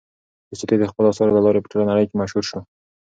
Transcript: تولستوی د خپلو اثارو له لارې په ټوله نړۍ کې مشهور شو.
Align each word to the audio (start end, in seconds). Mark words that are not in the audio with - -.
تولستوی 0.47 0.77
د 0.79 0.85
خپلو 0.91 1.11
اثارو 1.11 1.35
له 1.37 1.41
لارې 1.45 1.61
په 1.63 1.69
ټوله 1.71 1.85
نړۍ 1.91 2.05
کې 2.07 2.15
مشهور 2.21 2.43
شو. 2.49 2.59